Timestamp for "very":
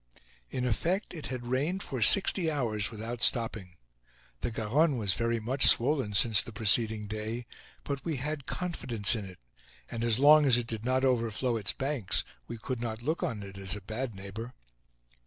5.13-5.39